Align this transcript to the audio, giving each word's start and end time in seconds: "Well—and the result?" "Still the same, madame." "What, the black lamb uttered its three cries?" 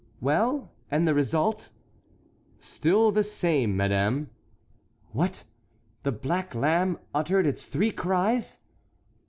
"Well—and 0.19 1.07
the 1.07 1.13
result?" 1.13 1.69
"Still 2.57 3.11
the 3.11 3.21
same, 3.23 3.77
madame." 3.77 4.31
"What, 5.11 5.43
the 6.01 6.11
black 6.11 6.55
lamb 6.55 6.97
uttered 7.13 7.45
its 7.45 7.67
three 7.67 7.91
cries?" 7.91 8.61